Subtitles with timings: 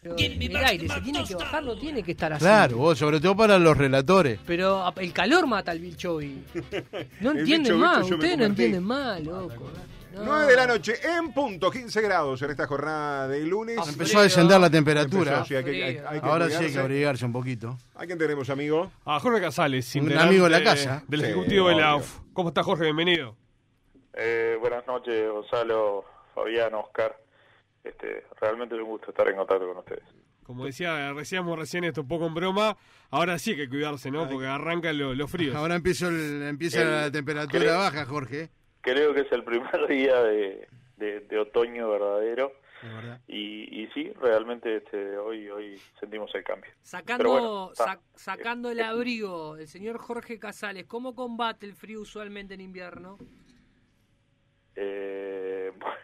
[0.00, 2.44] Pero el aire se tiene que bajar, no tiene que estar así.
[2.44, 4.38] Claro, vos, sobre todo para los relatores.
[4.46, 6.44] Pero a- el calor mata al bicho y.
[7.20, 9.70] No entienden más, ustedes no entienden más, loco.
[10.14, 10.24] No.
[10.24, 13.76] 9 de la noche en punto, 15 grados en esta jornada de lunes.
[13.78, 15.32] Ah, Empezó a descender la temperatura.
[15.32, 17.24] Empezó, sí, hay que- hay- hay que Ahora sí hay que abrigarse.
[17.24, 17.76] un poquito.
[17.94, 18.90] ¿A quién tenemos, amigo?
[19.04, 21.02] A Jorge Casales, Un amigo de la casa.
[21.08, 22.04] Del Sí, Ejecutivo de la obvio.
[22.04, 22.20] UF.
[22.32, 22.84] ¿Cómo está Jorge?
[22.84, 23.36] Bienvenido.
[24.14, 26.04] Eh, buenas noches, Gonzalo,
[26.34, 27.16] Fabián, Oscar.
[27.88, 30.04] Este, realmente es un gusto estar en contacto con ustedes.
[30.44, 32.76] Como decía, decíamos recién esto un poco en broma,
[33.10, 34.28] ahora sí que hay que cuidarse, ¿no?
[34.28, 35.54] Porque arrancan lo- los fríos.
[35.54, 38.48] Ahora empieza, el- empieza El- la temperatura creo- baja, Jorge.
[38.80, 42.52] Creo que es el primer día de, de- de otoño verdadero
[43.26, 46.70] y, y sí, realmente este, hoy hoy sentimos el cambio.
[46.82, 52.54] Sacando, bueno, sac- sacando el abrigo, el señor Jorge Casales, ¿cómo combate el frío usualmente
[52.54, 53.18] en invierno?
[54.76, 55.96] Eh, bueno,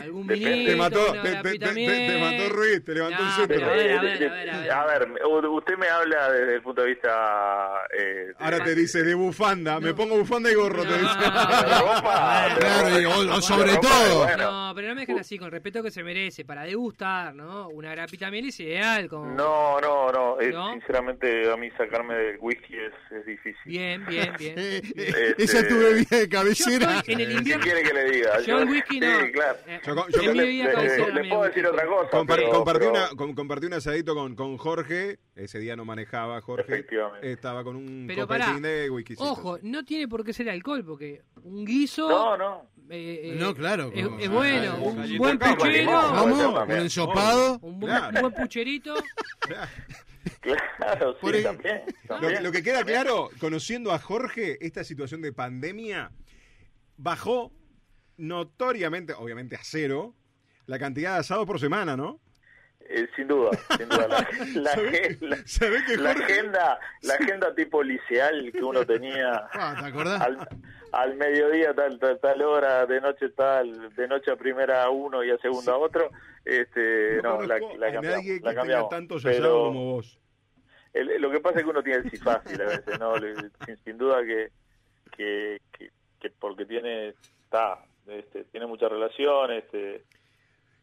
[0.00, 0.50] ¿Algún depende.
[0.50, 3.56] vinito, Te mató, te- te- te- te mató Ruiz, te levantó un No, centro.
[3.56, 4.70] pero a ver, a De- ver, de- a ver, a ver.
[4.72, 7.72] a ver, usted me habla desde el punto de vista...
[7.96, 10.96] Eh, de- Ahora te dice de bufanda, me pongo bufanda y gorro, te No.
[10.96, 11.18] dice.
[11.18, 14.24] de ropa, de Claro, o- De sobre ropa, todo.
[14.24, 14.50] bueno.
[14.68, 17.68] No, pero no me dejen así, con el respeto que se merece, para degustar, ¿no?
[17.68, 19.26] Una grapita miel es ideal, como...
[19.34, 20.36] No, no, no.
[20.40, 20.72] ¿No?
[20.72, 23.54] Sinceramente, a mí sacarme del whisky es, es difícil.
[23.64, 24.54] Bien, bien, bien.
[24.58, 27.02] Eh, Este- Esa es tu bebida de cabecera.
[27.06, 27.62] en el ¿Qué invierno...
[27.64, 28.40] quiere que le diga?
[28.40, 29.06] Yo el whisky no.
[29.26, 29.58] Sí, claro.
[29.66, 32.10] Eh, Yo- yo- Le- le- le puedo decir otra cosa.
[32.10, 35.18] Compar- pero- compartí, pero- una, com- compartí un asadito con, con Jorge.
[35.34, 36.72] Ese día no manejaba Jorge.
[36.72, 37.32] Efectivamente.
[37.32, 39.14] Estaba con un Pero pará, de whisky.
[39.18, 42.08] Ojo, no tiene por qué ser alcohol, porque un guiso...
[42.08, 42.70] No, no.
[42.90, 47.58] eh, eh, No, claro, Es, bueno, Ah, un buen puchero, Vamos, un ensopado.
[47.62, 48.14] un buen, Claro.
[48.16, 48.94] un buen pucherito.
[50.40, 51.82] Claro, sí, ahí- también.
[52.08, 52.42] Lo, también.
[52.42, 56.12] lo que queda claro, conociendo a Jorge, esta situación de pandemia
[56.96, 57.52] bajó
[58.20, 60.14] notoriamente, obviamente a cero,
[60.66, 62.20] la cantidad de asados por semana, ¿no?
[62.92, 64.08] Eh, sin duda, sin duda.
[64.08, 64.18] La,
[64.54, 69.86] la, ¿Sabés- la- que la agenda, la agenda tipo liceal que uno tenía Ah, ¿Te
[69.86, 70.20] acordás?
[70.20, 70.48] al,
[70.92, 75.22] al mediodía tal, tal tal hora, de noche tal, de noche a primera a uno
[75.22, 76.10] y a segunda a otro,
[76.44, 78.18] este, no, la, conozco la a cambiamos.
[78.18, 78.88] nadie que la tenga cambiamos.
[78.88, 80.20] tantos Pero- asados como vos.
[80.92, 83.14] El- lo que pasa es que uno tiene el sí fácil a veces, ¿no?
[83.66, 84.50] Sin, sin duda que,
[85.16, 87.14] que, que, que porque tiene,
[87.44, 87.78] está,
[88.10, 90.04] este, tiene mucha relación, este,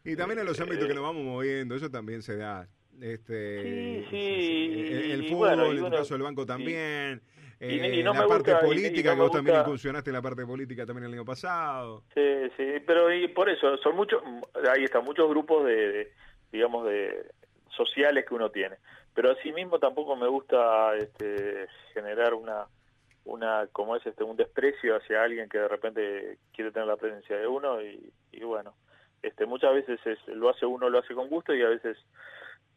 [0.03, 2.67] Y también en los Eh, ámbitos que nos vamos moviendo, eso también se da.
[3.01, 7.21] Este, Sí, sí, El, el y fútbol, bueno, y en tu caso el banco también.
[7.59, 10.09] y- eh, y no la parte gusta- y- y política, no que vos también incursionaste
[10.09, 12.03] en la parte política también el año pasado.
[12.13, 14.21] Sí, sí, pero y por eso, son muchos,
[14.75, 16.11] ahí están muchos grupos de, de,
[16.51, 17.25] digamos, de
[17.75, 18.77] sociales que uno tiene.
[19.13, 22.65] Pero asimismo tampoco me gusta este, generar una,
[23.27, 27.37] una como es este, un desprecio hacia alguien que de repente quiere tener la presencia
[27.37, 28.73] de uno y, y bueno,
[29.21, 31.97] este, muchas veces es, lo hace uno, lo hace con gusto y a veces,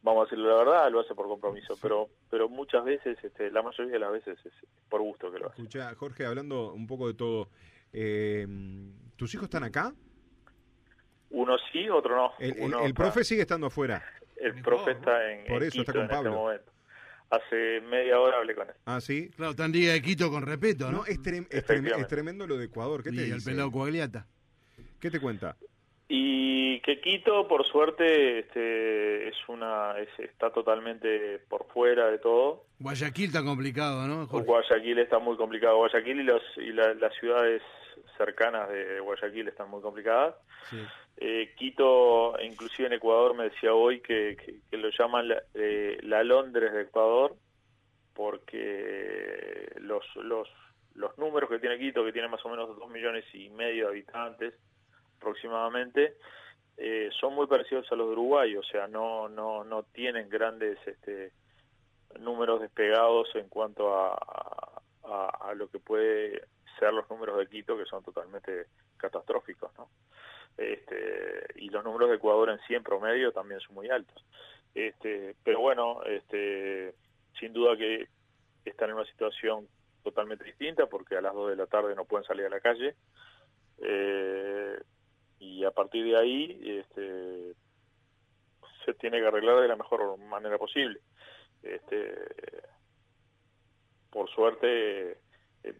[0.02, 1.74] vamos a decirlo la verdad, lo hace por compromiso.
[1.80, 4.52] Pero, pero muchas veces, este, la mayoría de las veces es
[4.88, 5.62] por gusto que lo hace.
[5.62, 7.48] Escucha, Jorge, hablando un poco de todo,
[7.92, 8.46] eh,
[9.16, 9.92] ¿tus hijos están acá?
[11.30, 12.32] Uno sí, otro no.
[12.38, 14.02] El, el- Uno el está- profe sigue estando afuera.
[14.36, 16.32] El profe está en, Por en eso está con en este Pablo.
[16.32, 16.72] momento.
[17.30, 18.74] Hace media hora hablé con él.
[18.86, 19.30] Ah, sí.
[19.36, 21.06] Claro, tan de Quito con respeto, No, ¿no?
[21.06, 23.02] es, trem- es, trem- es tremendo lo de Ecuador.
[23.04, 24.26] ¿Qué te Y el pelado Coagliata.
[25.00, 25.56] ¿Qué te cuenta?
[26.08, 32.64] Y que Quito, por suerte, este, es una, es- está totalmente por fuera de todo.
[32.80, 34.26] Guayaquil está complicado, ¿no?
[34.26, 34.46] Jorge?
[34.46, 35.76] Guayaquil está muy complicado.
[35.76, 37.62] Guayaquil y, los, y la- las ciudades
[38.20, 40.34] cercanas de Guayaquil están muy complicadas.
[40.68, 40.76] Sí.
[41.16, 45.98] Eh, Quito, inclusive en Ecuador, me decía hoy que, que- que lo llaman la, eh,
[46.02, 47.34] la Londres de Ecuador,
[48.14, 50.48] porque los, los,
[50.94, 53.90] los números que tiene Quito, que tiene más o menos dos millones y medio de
[53.92, 54.54] habitantes
[55.16, 56.14] aproximadamente,
[56.76, 60.78] eh, son muy parecidos a los de Uruguay, o sea, no, no, no tienen grandes
[60.86, 61.32] este,
[62.18, 64.14] números despegados en cuanto a,
[65.04, 66.42] a, a lo que puede
[66.88, 69.88] los números de Quito, que son totalmente catastróficos, ¿no?
[70.56, 74.24] Este, y los números de Ecuador en sí en promedio también son muy altos.
[74.74, 76.94] Este, pero bueno, este,
[77.38, 78.08] sin duda que
[78.64, 79.68] están en una situación
[80.02, 82.94] totalmente distinta porque a las 2 de la tarde no pueden salir a la calle.
[83.78, 84.78] Eh,
[85.38, 87.54] y a partir de ahí este,
[88.84, 91.00] se tiene que arreglar de la mejor manera posible.
[91.62, 92.14] Este,
[94.10, 95.12] por suerte,
[95.62, 95.74] eh,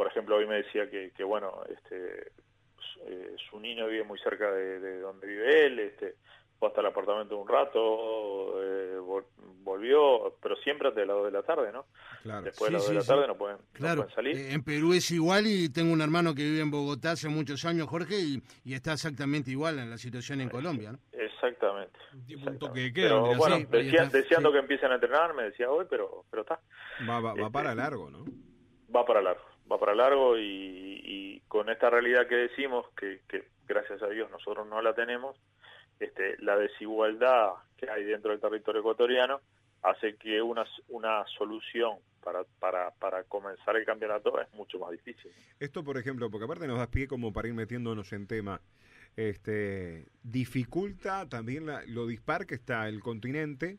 [0.00, 2.32] por ejemplo, hoy me decía que, que bueno, este,
[2.78, 6.14] su- eh, su niño vive muy cerca de, de donde vive él, este,
[6.58, 9.26] fue hasta el apartamento un rato, eh, vol-
[9.62, 11.84] volvió, pero siempre antes de las 2 de la tarde, ¿no?
[12.22, 12.44] Claro.
[12.46, 13.08] Después Sí, de las 2 sí, de la sí.
[13.08, 14.36] tarde no pueden, no Claro, pueden salir.
[14.38, 17.62] eh, en Perú es igual y tengo un hermano que vive en Bogotá hace muchos
[17.66, 20.98] años, Jorge, y, y está exactamente igual en la situación en Colombia, ¿no?
[21.12, 21.98] Exactamente.
[22.26, 22.92] Tipo un toque de Exactamente.
[22.94, 23.66] queda, Pero, bueno, ser.
[23.66, 24.52] sí, ahí decía- está, deseando sí.
[24.54, 26.58] que empiecen a entrenar, me decía hoy, pero, pero está.
[27.06, 28.24] Va, va, va Este, para largo, ¿no?
[28.92, 34.02] va para largo, va para largo y, con esta realidad que decimos, que, que gracias
[34.02, 35.36] a Dios nosotros no la tenemos,
[35.98, 39.40] este, la desigualdad que hay dentro del territorio ecuatoriano
[39.82, 45.30] hace que una, una solución para, para, para comenzar el campeonato es mucho más difícil.
[45.58, 48.60] Esto, por ejemplo, porque aparte nos das pie como para ir metiéndonos en tema,
[49.16, 53.78] este, dificulta también la- lo dispar que está el continente,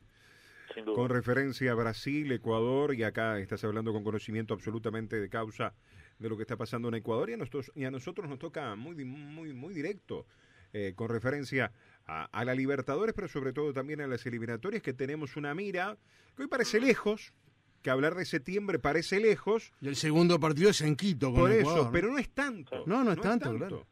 [0.73, 0.95] Sin duda.
[0.95, 5.73] con referencia a Brasil, Ecuador, y acá estás hablando con conocimiento absolutamente de causa
[6.19, 8.75] de lo que está pasando en Ecuador, y a nosotros, y a nosotros nos toca
[8.75, 10.25] muy, muy, muy directo,
[10.73, 11.71] eh, con referencia
[12.05, 15.97] a, a la Libertadores, pero sobre todo también a las eliminatorias, que tenemos una mira
[16.35, 17.33] que hoy parece lejos,
[17.81, 21.51] que hablar de septiembre parece lejos, Y el segundo partido es en Quito con por
[21.51, 21.91] Ecuador, eso, ¿no?
[21.91, 22.83] pero no es tanto.
[22.85, 23.85] No, no es tanto, claro.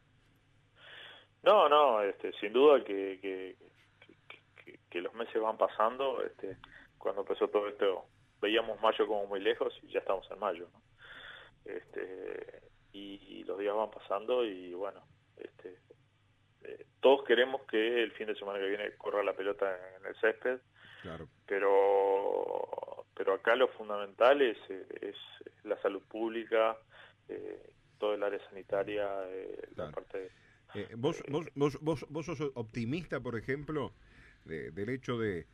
[1.42, 3.56] No, no, este, sin duda que, que,
[4.90, 6.22] que- los meses van pasando.
[6.24, 6.56] Este,
[6.98, 8.04] cuando empezó todo esto,
[8.40, 10.68] veíamos mayo como muy lejos y ya estamos en mayo.
[10.72, 10.82] ¿no?
[11.64, 15.02] Este, y, y los días van pasando y bueno,
[15.36, 15.78] este,
[16.64, 20.14] eh, todos queremos que el fin de semana que viene corra la pelota en el
[20.16, 20.58] césped,
[21.02, 21.28] Claro.
[21.46, 25.16] pero pero acá lo fundamental es, es
[25.64, 26.76] la salud pública,
[27.28, 29.90] eh, todo el área sanitaria, eh, Claro.
[29.90, 30.30] la parte
[30.74, 33.92] Eh, vos, vos, vos, vos, vos sos optimista, por ejemplo,
[34.44, 35.46] de- del hecho de,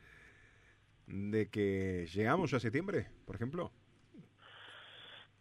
[1.06, 3.70] de que llegamos a septiembre, por ejemplo.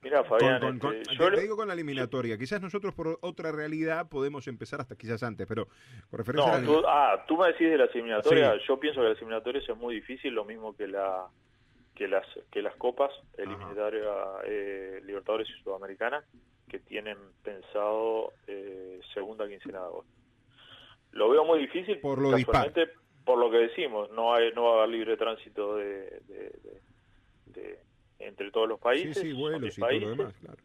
[0.02, 2.38] Mira, Fabián, con- con- este, te, yo te lo- digo con la eliminatoria.
[2.38, 5.68] Quizás nosotros por otra realidad podemos empezar hasta quizás antes, pero
[6.12, 8.54] con referencia no, a la- tú, ah, tú me decís de las eliminatorias.
[8.62, 8.66] Sí.
[8.68, 11.26] Yo pienso que las eliminatorias es muy difícil, lo mismo que la
[11.96, 14.04] que las que las copas eliminatoria
[14.44, 16.24] eh, Libertadores y Sudamericana
[16.70, 20.12] que tienen pensado eh, segunda quincena de agosto.
[21.14, 22.74] Lo veo muy difícil Por lo dispar.
[23.26, 26.82] Por lo que decimos, no hay no va a haber libre tránsito de, de- de-
[27.48, 27.80] de-
[28.20, 30.58] entre todos los Sí, países, sí, son vuelos 10 y todo lo demás, claro.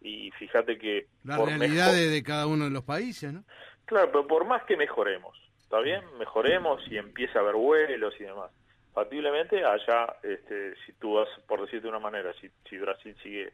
[0.00, 3.44] y fíjate que La por realidad mejor- de, cada uno de los países, ¿no?
[3.84, 6.02] Claro, pero por más que mejoremos, ¿está bien?
[6.18, 8.50] Mejoremos y empiece a haber vuelos y demás.
[8.92, 13.52] Factiblemente allá, este, si tú vas, por decirte de una manera, si, si Brasil sigue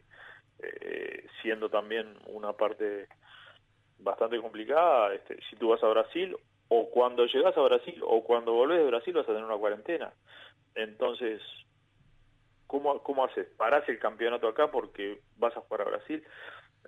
[0.59, 3.07] eh, siendo también una parte
[3.99, 6.35] bastante complicada, este, si tú vas a Brasil
[6.69, 10.13] o cuando llegas a Brasil o cuando volvés de Brasil vas a tener una cuarentena.
[10.73, 11.41] Entonces,
[12.67, 13.47] ¿cómo, cómo haces?
[13.57, 16.23] ¿Parás el campeonato acá porque vas a jugar a Brasil?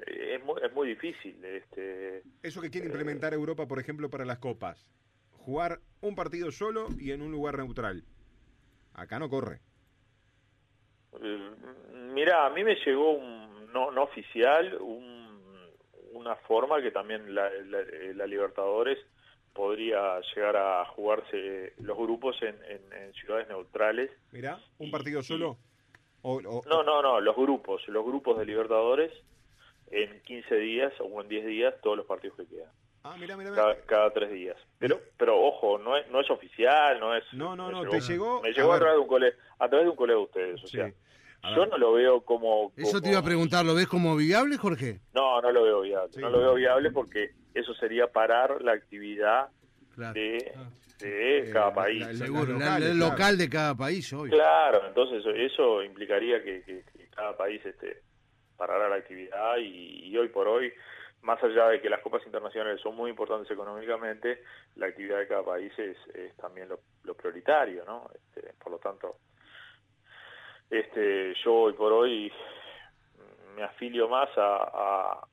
[0.06, 1.44] Eh, es, muy, es muy difícil.
[1.44, 4.90] Este, Eso que quiere implementar Europa, por ejemplo, para las copas.
[5.32, 8.04] Jugar un partido solo y en un lugar neutral.
[8.94, 9.60] Acá no corre.
[11.22, 11.52] Eh,
[12.14, 15.28] Mira, a mí me llegó un no, no oficial un-
[16.14, 17.84] una forma que también la, la-
[18.16, 18.98] la Libertadores
[19.58, 24.12] podría llegar a jugarse los grupos en, en- en ciudades neutrales.
[24.32, 25.58] Mirá, un partido y- solo.
[26.22, 29.12] O, o- No, no, no, los grupos, los grupos de Libertadores
[29.92, 32.72] en 15 días o en 10 días todos los partidos que quedan,
[33.04, 33.86] Ah, mirá, mirá, cada, mirá.
[33.86, 34.58] cada tres días.
[34.80, 37.24] Pero, pero ojo, no es, no es oficial, no es.
[37.34, 39.90] No, no, no, te llegó- Me llegó a, través de un colega, a través de
[39.92, 40.78] un colega de ustedes, o Sí.
[40.78, 40.92] sea.
[41.44, 45.00] Yo no lo veo como, Eso te iba a preguntar, ¿lo ves como viable, Jorge?
[45.14, 46.12] No, no lo veo viable.
[46.14, 46.20] Sí.
[46.20, 49.48] No lo veo viable porque eso sería parar la actividad
[49.96, 50.14] Claro.
[50.14, 50.70] de, Ah.
[51.00, 52.00] de Eh, cada país.
[52.06, 53.12] la- Seguro, las la- locales, el claro.
[53.12, 54.32] local de cada país, obvio.
[54.34, 58.02] Claro, entonces eso, eso implicaría que, que- que cada país este,
[58.58, 60.72] parara la actividad y, y hoy por hoy,
[61.22, 64.42] más allá de que las copas internacionales son muy importantes económicamente,
[64.76, 68.10] la actividad de cada país es, es también lo, lo prioritario, ¿no?
[68.14, 69.18] Este, por lo tanto,
[70.70, 72.32] este, yo hoy por hoy
[73.56, 75.28] me afilio más a, a-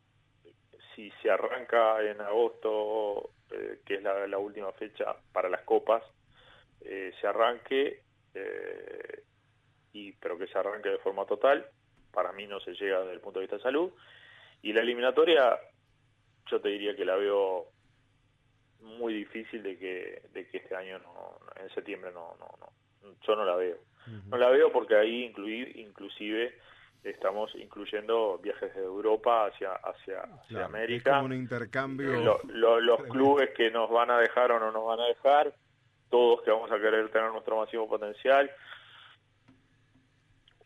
[0.95, 6.03] si se arranca en agosto, eh, que es la, la última fecha para las copas,
[6.83, 8.03] eh, se arranque,
[8.35, 9.23] eh,
[9.93, 11.67] y pero que se arranque de forma total.
[12.13, 13.93] Para mí no se llega desde el punto de vista de salud.
[14.63, 15.59] Y la eliminatoria,
[16.51, 17.67] yo te diría que la veo
[18.81, 23.37] muy difícil de que, de que este año, no, en septiembre, no, no, no, yo
[23.37, 23.79] no la veo.
[24.29, 26.59] No la veo porque ahí incluí, inclusive
[27.03, 31.11] estamos incluyendo viajes de Europa hacia, hacia, hacia Claro, Es América.
[31.13, 32.11] como un intercambio.
[32.23, 33.13] Lo- lo- los Tremendo.
[33.15, 35.53] clubes que nos van a dejar o no nos van a dejar,
[36.11, 38.51] todos que vamos a querer tener nuestro máximo potencial.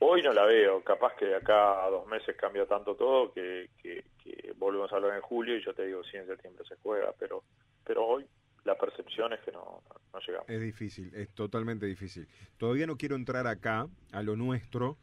[0.00, 3.70] Hoy no la veo, capaz que de acá a dos meses cambia tanto todo que,
[3.82, 6.76] que, que volvemos a hablar en julio y yo te digo, sí, en septiembre se
[6.76, 7.42] juega, pero,
[7.84, 8.24] pero hoy
[8.68, 9.82] la percepción es que no,
[10.12, 10.48] no llegamos.
[10.48, 12.28] Es difícil, es totalmente difícil.
[12.58, 14.98] Todavía no quiero entrar acá, a lo nuestro,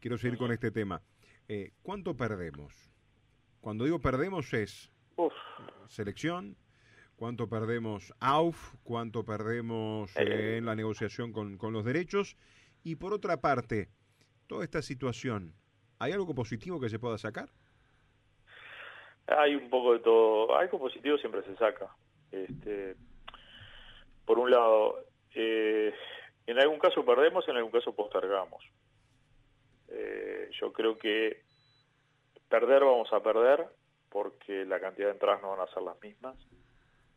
[0.00, 1.02] quiero seguir con este tema.
[1.46, 2.72] Eh, ¿Cuánto perdemos?
[3.60, 5.34] Cuando digo perdemos es Uf,
[5.88, 6.56] selección,
[7.16, 12.38] cuánto perdemos AUF, cuánto perdemos eh, en la negociación con, con los derechos.
[12.82, 13.90] Y por otra parte,
[14.46, 15.52] toda esta situación,
[15.98, 17.50] ¿hay algo positivo que se pueda sacar?
[19.26, 20.56] Hay un poco de todo.
[20.56, 21.94] Algo positivo siempre se saca.
[22.32, 22.96] Este,
[24.30, 25.92] por un lado, eh,
[26.46, 28.64] en algún caso perdemos, en algún caso postergamos.
[29.88, 31.42] Eh, yo creo que
[32.48, 33.66] perder vamos a perder
[34.08, 36.36] porque la cantidad de entradas no van a ser las mismas.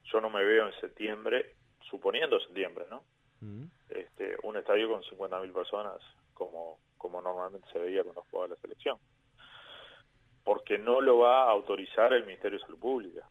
[0.06, 1.54] Yo no me veo en septiembre,
[1.88, 3.04] suponiendo septiembre, ¿no?
[3.42, 3.66] Mm.
[3.90, 6.02] Este, un estadio con 50.000 personas
[6.34, 8.98] como, como normalmente se veía cuando jugaba la selección.
[10.44, 13.30] Porque no lo va a autorizar el Ministerio de Salud Pública.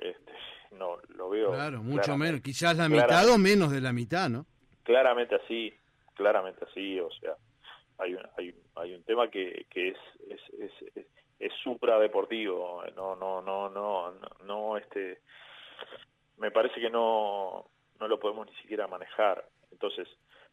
[0.00, 0.32] Este,
[0.72, 1.52] no, lo veo.
[1.52, 2.40] Claro, mucho menos.
[2.40, 4.46] Quizás la mitad o menos de la mitad, ¿no?
[4.82, 5.72] Claramente así,
[6.14, 6.98] claramente así.
[6.98, 7.34] O sea,
[7.98, 11.06] hay un, hay, hay un tema que, que es, es, es, es,
[11.38, 12.82] es supradeportivo.
[12.96, 15.20] No, no, no, no, no, no, este.
[16.38, 17.66] Me parece que no,
[18.00, 19.44] no lo podemos ni siquiera manejar.
[19.70, 20.08] Entonces,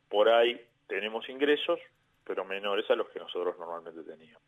[0.09, 1.79] por ahí tenemos ingresos,
[2.25, 4.43] pero menores a los que nosotros normalmente teníamos.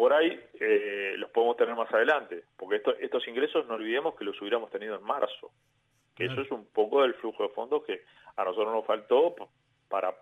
[0.00, 4.24] Por ahí eh, los podemos tener más adelante, porque esto, estos ingresos no olvidemos que
[4.24, 5.50] los hubiéramos tenido en marzo,
[6.16, 8.00] que eso es un poco del flujo de fondos que
[8.34, 9.34] a nosotros nos faltó
[9.90, 10.14] para,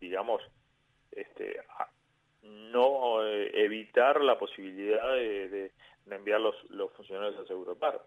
[0.00, 0.40] digamos,
[1.12, 1.60] este,
[2.42, 5.70] no eh, evitar la posibilidad de,
[6.10, 8.00] enviar los, los funcionarios a seguro paro.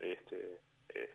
[0.00, 0.60] Este,
[0.94, 1.10] eh,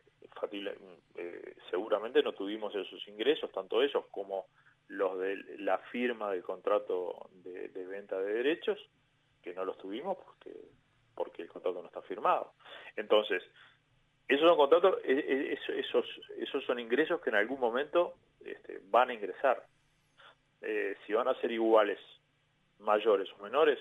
[1.15, 4.45] eh, seguramente no tuvimos esos ingresos, tanto ellos como
[4.89, 8.79] los de la firma del contrato de, venta de derechos,
[9.47, 10.53] que no los tuvimos porque,
[11.15, 12.53] porque el contrato no está firmado.
[12.95, 13.43] Entonces,
[14.27, 16.05] esos son contratos, e, e, esos,
[16.37, 19.63] esos son ingresos que en algún momento este, van a ingresar.
[20.61, 21.99] Eh, si van a ser iguales,
[22.79, 23.79] mayores o menores,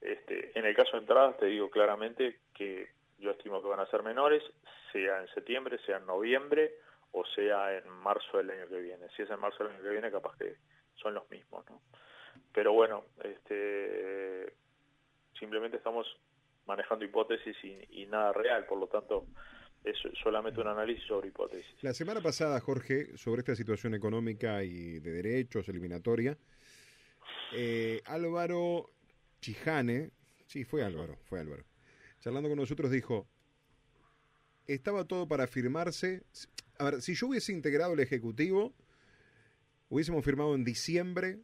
[0.00, 2.88] este, en el caso de entradas te digo claramente que
[3.18, 4.42] yo estimo que van a ser menores,
[4.92, 6.74] sea en septiembre, sea en noviembre
[7.12, 9.08] o sea en marzo del año que viene.
[9.16, 10.56] Si es en marzo del año que viene, capaz que
[10.96, 11.80] son los mismos, ¿no?
[12.52, 14.52] Pero bueno, este,
[15.38, 16.06] simplemente estamos
[16.66, 17.56] manejando hipótesis
[17.90, 19.26] y, nada real, por lo tanto
[19.82, 21.74] es solamente un análisis sobre hipótesis.
[21.82, 26.38] La semana pasada, Jorge, sobre esta situación económica y de derechos, eliminatoria,
[27.52, 28.90] eh, Álvaro
[29.40, 30.10] Chijane,
[30.46, 31.64] sí, fue Álvaro, fue Álvaro,
[32.20, 33.28] charlando con nosotros dijo,
[34.66, 36.22] estaba todo para firmarse.
[36.78, 38.72] A ver, si yo hubiese integrado el Ejecutivo,
[39.90, 41.40] hubiésemos firmado en diciembre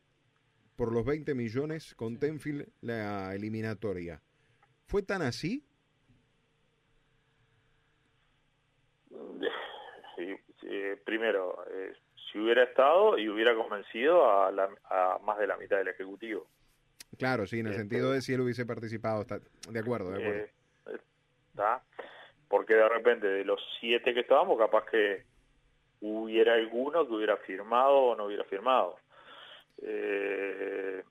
[0.80, 4.18] por los 20 millones con Tenfield la eliminatoria.
[4.86, 5.62] ¿Fue tan así?
[11.04, 11.92] primero, eh,
[12.32, 14.50] si hubiera estado y hubiera convencido a,
[15.22, 16.46] más de la mitad del Ejecutivo.
[17.18, 19.20] Claro, sí, en el este, sentido de si él hubiese participado.
[19.20, 20.44] Está, de acuerdo, de acuerdo.
[20.44, 21.00] Eh,
[21.50, 21.82] ¿está?
[22.48, 25.24] porque de repente de los siete que estábamos, capaz que
[26.00, 28.96] hubiera alguno que hubiera firmado o no hubiera firmado.
[29.82, 31.02] Eh,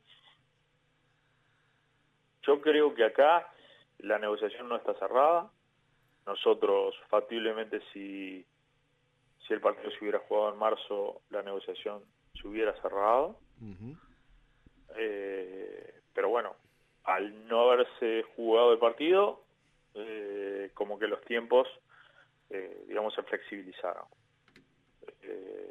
[2.43, 3.51] yo creo que acá
[3.99, 5.51] la negociación no está cerrada.
[6.25, 8.45] Nosotros, factiblemente, si,
[9.47, 13.39] si el partido se hubiera jugado en marzo, la negociación se hubiera cerrado.
[14.95, 16.55] Eh, pero bueno,
[17.03, 19.43] al no haberse jugado el partido,
[19.95, 21.67] eh, como que los tiempos,
[22.49, 24.05] eh, digamos, se flexibilizaron.
[25.23, 25.68] Eh,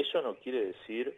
[0.00, 1.16] eso no quiere decir,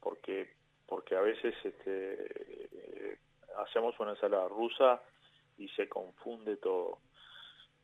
[0.00, 0.50] porque,
[0.86, 3.18] porque a veces este,
[3.58, 5.02] hacemos una ensalada rusa
[5.58, 6.98] y se confunde todo.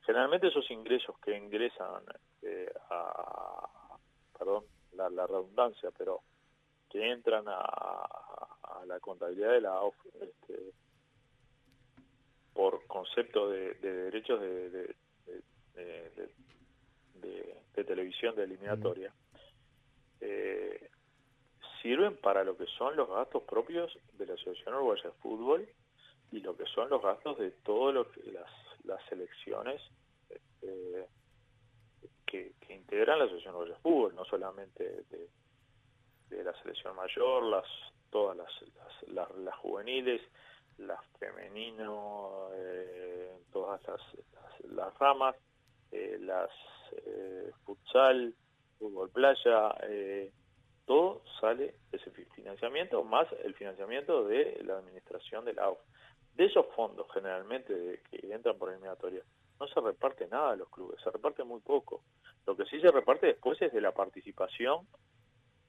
[0.03, 2.03] Generalmente esos ingresos que ingresan
[2.91, 3.99] a,
[4.39, 6.21] perdón, la, redundancia, pero
[6.91, 9.81] que entran a, a la contabilidad de la
[10.21, 10.73] este,
[12.55, 14.95] por concepto de, derechos de,
[17.75, 19.13] de, televisión de eliminatoria,
[20.21, 20.91] eh,
[21.83, 25.69] sirven para lo que son los gastos propios de la Asociación Uruguaya de Fútbol
[26.33, 28.51] y lo que son los gastos de todas las,
[28.85, 29.81] las selecciones
[30.63, 31.07] eh,
[32.27, 35.29] que, integran la Asociación Uruguaya de Fútbol, no solamente de,
[36.43, 37.65] la selección mayor, las
[38.11, 40.21] todas las, las juveniles,
[40.79, 44.01] la femenino, eh, todas las,
[44.71, 45.37] las, ramas,
[45.93, 46.51] eh, las
[47.07, 48.35] eh, futsal,
[48.85, 50.31] fútbol playa, eh,
[50.85, 55.79] todo sale de ese financiamiento, más el financiamiento de la administración del AUF.
[56.35, 59.23] De esos fondos generalmente que entran por eliminatoria,
[59.59, 62.03] no se reparte nada a los clubes, se reparte muy poco.
[62.47, 64.87] Lo que sí se reparte después es de la participación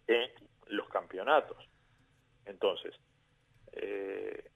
[0.08, 0.30] en
[0.68, 1.58] los campeonatos.
[2.46, 2.94] Entonces,
[3.72, 4.50] eh,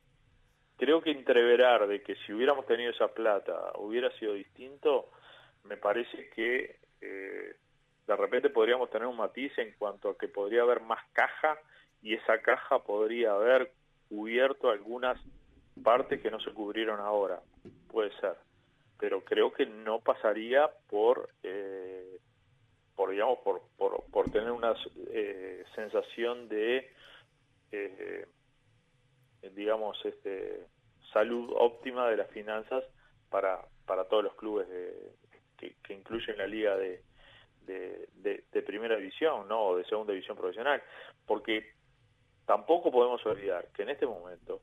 [0.75, 5.11] creo que entreverar de que si hubiéramos tenido esa plata hubiera sido distinto,
[5.63, 7.55] me parece que eh,
[8.09, 11.59] de repente podríamos tener un matiz en cuanto a que podría haber más caja
[12.01, 13.71] y esa caja podría haber
[14.07, 15.21] cubierto algunas
[15.83, 17.39] partes que no se cubrieron ahora.
[17.87, 18.33] Puede ser.
[18.97, 22.17] Pero creo que no pasaría por, eh,
[22.95, 24.73] por digamos, por, por, tener una
[25.11, 26.91] eh, sensación de,
[27.71, 28.25] eh,
[29.53, 30.65] digamos, este,
[31.13, 32.83] salud óptima de las finanzas
[33.29, 35.11] para, para todos los clubes de,
[35.57, 37.03] que, que incluyen la liga de,
[37.69, 39.61] de, de, primera división, ¿no?
[39.61, 40.81] O de segunda división profesional.
[41.25, 41.73] Porque
[42.45, 44.61] tampoco podemos olvidar que en este momento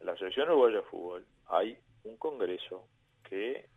[0.00, 2.86] la Asociación Uruguaya de Fútbol hay un congreso
[3.28, 3.68] que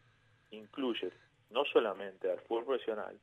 [0.51, 1.11] incluye
[1.49, 3.17] no solamente al fútbol profesional,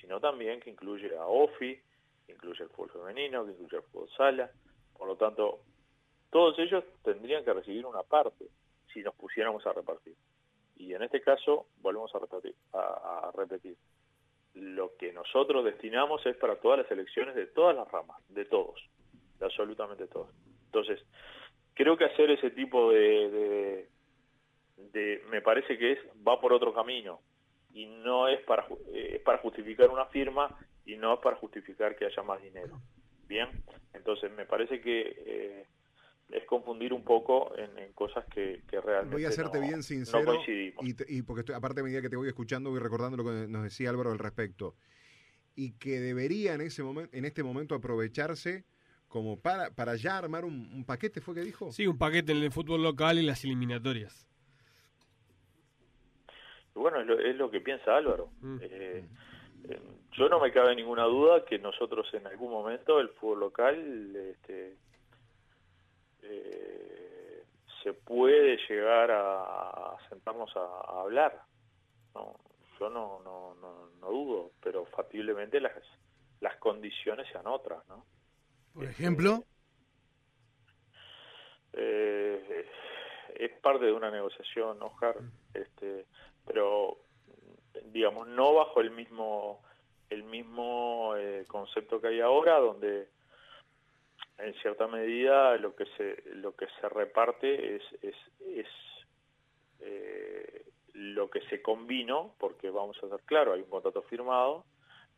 [0.00, 1.80] sino también que incluye a OFI,
[2.26, 4.50] que incluye el fútbol femenino, que incluye el fútbol sala.
[4.96, 5.60] Por lo tanto,
[6.30, 8.46] todos ellos tendrían que recibir una parte
[8.92, 10.14] si nos pusiéramos a repartir.
[10.76, 13.76] Y en este caso, volvemos a repetir, a, a repetir.
[14.54, 18.80] Lo que nosotros destinamos es para todas las elecciones de todas las ramas, de todos,
[19.38, 20.30] de absolutamente todos.
[20.66, 21.04] Entonces,
[21.74, 23.88] creo que hacer ese tipo de,
[24.76, 27.20] de, me parece que es va por otro camino
[27.72, 30.56] y no es para eh, es para justificar una firma
[30.86, 32.80] y no es para justificar que haya más dinero
[33.26, 33.48] bien
[33.92, 35.66] entonces me parece que eh,
[36.30, 41.40] es confundir un poco en, cosas que, realmente voy a serte bien sincero y, porque
[41.40, 44.10] estoy, aparte a medida que te voy escuchando voy recordando lo que nos decía Álvaro
[44.10, 44.74] al respecto
[45.54, 48.64] y que debería en ese momento en este momento aprovecharse
[49.14, 51.70] como para, para ya armar un, paquete, ¿fue que dijo?
[51.70, 54.28] Sí, un paquete en el fútbol local y las eliminatorias.
[56.74, 58.30] Bueno, es lo, que piensa Álvaro.
[58.40, 58.58] Mm.
[58.60, 59.04] Eh,
[59.68, 64.16] eh, yo no me cabe ninguna duda que nosotros en algún momento el fútbol local
[64.16, 64.78] este,
[66.24, 67.44] eh,
[67.82, 71.42] se puede llegar a, sentarnos a, hablar.
[72.14, 72.34] No,
[72.80, 75.72] yo no, no, no, no dudo, pero factiblemente las,
[76.40, 78.04] las condiciones sean otras, ¿no?
[78.72, 79.44] Por ejemplo.
[81.72, 82.66] Eh,
[83.34, 85.16] es parte de una negociación, Oscar,
[85.52, 86.06] este,
[86.46, 86.98] pero
[87.86, 89.60] digamos no bajo el mismo
[90.10, 93.08] el mismo eh, concepto que hay ahora, donde
[94.38, 98.68] en cierta medida lo que se lo que se reparte es es, es
[99.80, 104.64] eh, lo que se combinó, porque vamos a ser claro, hay un contrato firmado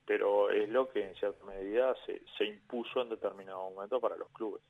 [0.06, 4.30] pero es lo que en cierta medida se, se impuso en determinado momento para los
[4.30, 4.62] clubes.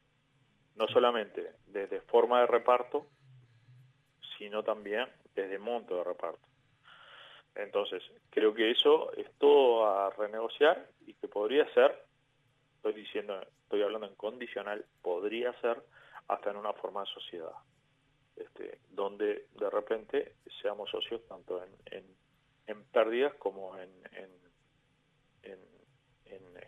[0.76, 3.06] No solamente desde forma de reparto,
[4.38, 6.40] sino también desde monto de reparto.
[7.54, 12.04] Entonces, creo que eso es todo a renegociar y que podría ser,
[12.76, 15.82] estoy diciendo, estoy hablando en condicional, podría ser
[16.28, 17.52] hasta en una forma de sociedad,
[18.36, 22.04] este, donde de repente seamos socios tanto en,
[22.66, 23.90] en, pérdidas como en,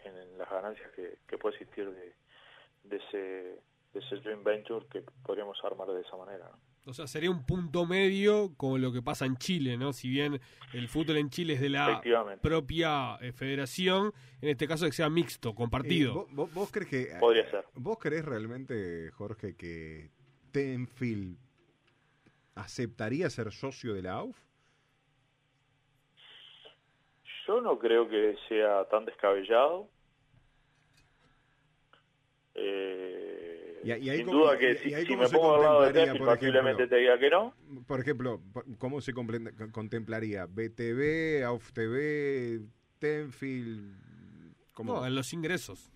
[0.04, 3.18] en las ganancias que, puede existir de, ese,
[3.92, 6.50] de ese joint venture que podríamos armar de esa manera.
[6.88, 9.92] O sea, sería un punto medio con lo que pasa en Chile, ¿no?
[9.92, 10.40] Si bien
[10.72, 12.00] el fútbol en Chile es de la
[12.40, 16.26] propia eh, federación, en este caso que sea mixto, compartido.
[16.30, 17.08] Eh, ¿vos, crees que...
[17.20, 17.66] Podría ser.
[17.74, 20.08] ¿Vos crees realmente, Jorge, que
[20.50, 21.36] Tenfield
[22.54, 24.38] aceptaría ser socio de la AUF?
[27.46, 29.90] Yo no creo que sea tan descabellado.
[32.54, 33.27] Eh,
[33.82, 37.54] sin duda que si, me pongo al lado de Tenfield, posiblemente te diga que no.
[37.86, 38.40] Por ejemplo,
[38.78, 40.46] ¿cómo se contemplaría?
[40.46, 42.60] ¿BTV, AUFTV,
[42.98, 43.94] Tenfield?
[44.74, 44.94] ¿cómo?
[44.94, 45.90] No, en los ingresos.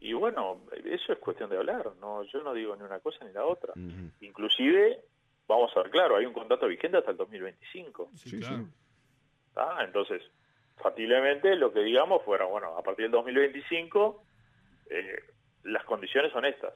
[0.00, 1.92] Y bueno, eso es cuestión de hablar.
[2.00, 3.74] no Yo no digo ni una cosa ni la otra.
[4.20, 5.00] Inclusive,
[5.46, 8.10] vamos a ver, claro, hay un contrato vigente hasta el 2025.
[8.14, 8.68] Sí, claro.
[9.80, 10.22] Entonces,
[10.76, 14.22] factiblemente lo que digamos fuera, bueno, a partir del 2025
[14.90, 15.22] eh,
[15.64, 16.74] las condiciones son estas.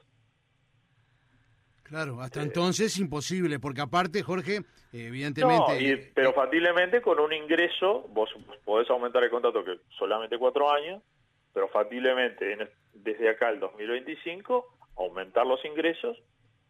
[1.83, 6.11] Claro, hasta eh, entonces imposible, porque aparte, Jorge, evidentemente...
[6.15, 8.29] pero factiblemente con un ingreso, vos
[8.63, 11.03] podés aumentar el contrato que solamente cuatro años,
[11.53, 12.57] pero factiblemente
[12.93, 14.65] desde acá al 2025
[14.97, 16.17] aumentar los ingresos,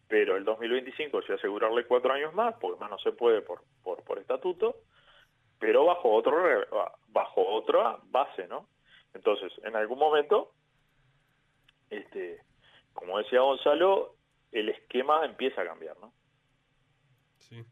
[0.08, 4.04] pero el 2025 sí asegurarle cuatro años más, porque más no se puede por, por,
[4.04, 4.76] por estatuto,
[5.60, 6.36] pero bajo otro
[7.08, 8.68] bajo otra base, ¿no?
[9.14, 10.52] Entonces, en algún momento,
[11.98, 12.42] este,
[12.94, 14.16] como decía Gonzalo,
[14.52, 16.14] el esquema empieza a cambiar, ¿no?
[17.38, 17.64] Sí.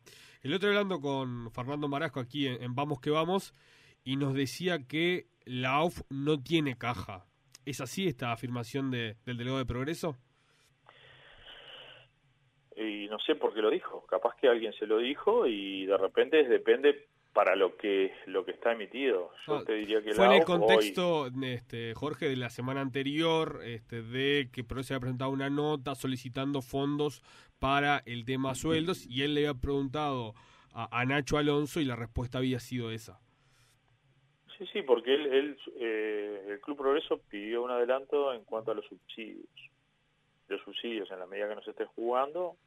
[0.41, 3.53] El otro hablando con Fernando Marasco aquí en, Vamos que Vamos
[4.03, 7.25] y nos decía que la AUF no tiene caja.
[7.65, 10.17] ¿Es así esta afirmación de, del delegado de Progreso?
[13.11, 14.05] no sé por qué lo dijo.
[14.07, 18.51] Capaz que alguien se lo dijo y de repente depende para lo que lo que
[18.51, 19.31] está emitido.
[19.47, 23.61] Yo ah, te diría que fue en el contexto, este, Jorge, de la semana anterior,
[23.63, 27.21] este, de que se había presentado una nota solicitando fondos
[27.59, 30.33] para el tema sueldos y él le había preguntado
[30.73, 33.19] a, Nacho Alonso y la respuesta había sido esa.
[34.57, 38.85] Sí, sí, porque él, eh, el Club Progreso pidió un adelanto en cuanto a los
[38.85, 39.47] subsidios.
[40.47, 42.57] Los subsidios, en la medida que no se esté jugando,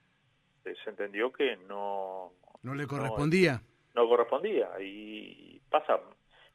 [0.64, 2.32] eh, se entendió que no...
[2.62, 4.70] No le correspondía no correspondía.
[4.80, 6.00] Y pasa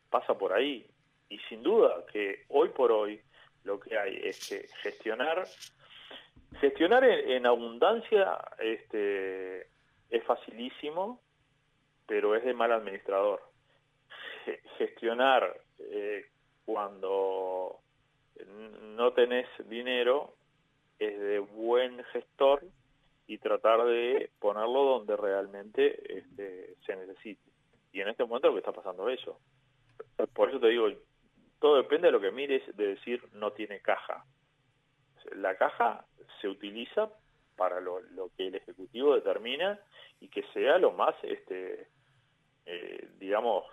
[0.09, 0.85] pasa por ahí.
[1.29, 3.21] Y sin duda que hoy por hoy
[3.63, 5.45] lo que hay es que gestionar
[6.59, 9.67] gestionar en, abundancia este
[10.09, 11.21] es facilísimo
[12.07, 13.39] pero es de mal administrador.
[14.79, 16.25] Gestionar eh,
[16.65, 17.81] cuando
[18.47, 20.33] no tenés dinero
[20.97, 22.63] es de buen gestor
[23.29, 27.51] y tratar de ponerlo donde realmente este, se necesite.
[27.93, 29.39] Y en este momento lo que está pasando es eso.
[30.33, 30.87] Por eso te digo,
[31.59, 34.25] todo depende de lo que mires de decir no tiene caja.
[35.35, 36.05] La caja
[36.41, 37.11] se utiliza
[37.55, 38.01] para lo,
[38.35, 39.79] que el Ejecutivo determina
[40.19, 41.87] y que sea lo más, este,
[42.65, 43.63] eh, digamos,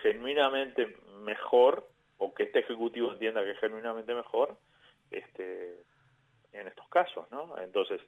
[0.00, 1.86] genuinamente mejor,
[2.16, 4.56] o que este Ejecutivo entienda que es genuinamente mejor,
[5.10, 5.82] este,
[6.52, 7.58] en estos casos, ¿no?
[7.58, 8.00] Entonces,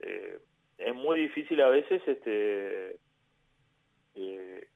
[0.00, 0.38] eh,
[0.78, 2.96] es muy difícil a veces este
[4.14, 4.68] eh,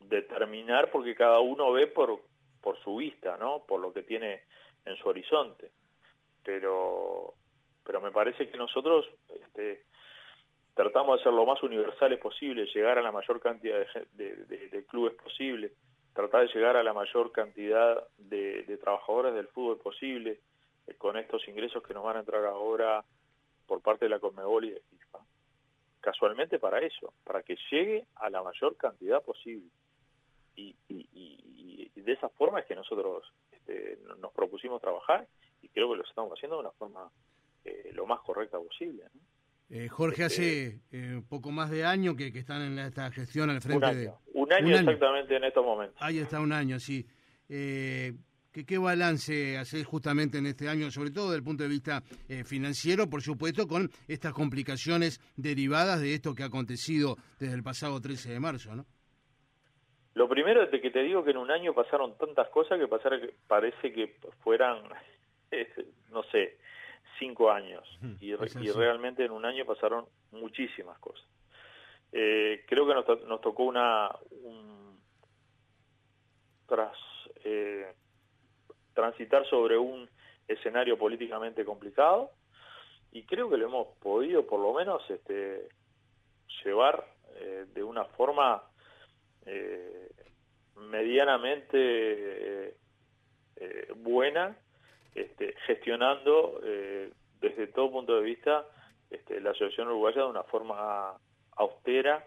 [0.00, 2.20] determinar porque cada uno ve por
[2.60, 4.42] por su vista no por lo que tiene
[4.84, 5.70] en su horizonte.
[6.44, 7.34] Pero
[7.84, 9.84] pero me parece que nosotros este,
[10.74, 15.72] tratamos de ser lo más universales posible llegar a la mayor cantidad de, clubes posible
[16.12, 20.40] tratar de llegar a la mayor cantidad de, trabajadores del fútbol posible
[20.86, 23.04] eh, con estos ingresos que nos van a entrar ahora
[23.66, 25.18] por parte de la Conmebol y de FIFA.
[26.00, 29.68] Casualmente para eso, para que llegue a la mayor cantidad posible.
[30.54, 30.74] Y,
[31.94, 35.26] de esa forma es que nosotros este, nos propusimos trabajar
[35.60, 37.10] y creo que lo estamos haciendo de una forma
[37.64, 39.02] eh, lo más correcta posible.
[39.68, 43.78] Eh, Jorge, hace eh, poco más de año que, están en esta gestión al frente
[43.78, 44.12] un año, de...
[44.34, 45.96] Un año, exactamente en estos momentos.
[46.00, 47.04] Ahí está un año, sí.
[47.48, 48.12] Eh,
[48.64, 52.42] ¿Qué, balance haces justamente en este año, sobre todo desde el punto de vista eh,
[52.44, 58.00] financiero, por supuesto, con estas complicaciones derivadas de esto que ha acontecido desde el pasado
[58.00, 58.86] 13 de marzo, ¿no?
[60.14, 63.20] Lo primero es que te digo que en un año pasaron tantas cosas que, pasar,
[63.20, 64.82] que parece que fueran,
[66.10, 66.56] no sé,
[67.18, 67.86] cinco años.
[68.20, 71.26] Y, realmente en un año pasaron muchísimas cosas.
[72.10, 74.08] Eh, creo que nos, tocó una...
[74.42, 74.98] Un,
[76.66, 76.96] tras...
[77.44, 77.92] Eh,
[78.96, 80.08] transitar sobre un
[80.48, 82.30] escenario políticamente complicado.
[83.12, 85.68] Y creo que lo hemos podido por lo menos este,
[86.64, 87.06] llevar
[87.36, 88.62] eh, de una forma
[89.44, 90.08] eh,
[90.76, 91.76] medianamente
[93.56, 94.56] eh, buena,
[95.14, 96.60] este, gestionando
[97.40, 98.66] desde todo punto de vista
[99.10, 101.16] este, la Asociación Uruguaya de una forma
[101.52, 102.24] austera,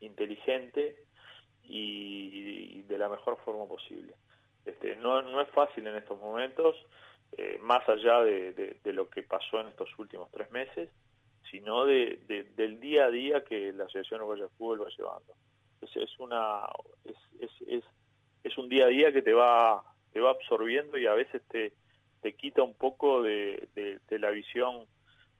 [0.00, 1.05] inteligente
[1.68, 4.14] y, de la mejor forma posible.
[4.64, 6.76] Este, no, no es fácil en estos momentos,
[7.36, 10.90] eh, más allá de, lo que pasó en estos últimos tres meses,
[11.50, 12.18] sino de,
[12.56, 15.34] del día a día que la Asociación Uruguaya de Fútbol va llevando.
[15.80, 16.62] Es, es, una,
[17.04, 17.84] es, es,
[18.42, 21.72] es, un día a día que te va, te va absorbiendo y a veces te,
[22.22, 23.68] te quita un poco de,
[24.08, 24.86] la visión